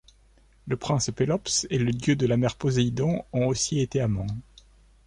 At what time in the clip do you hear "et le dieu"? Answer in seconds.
1.69-2.15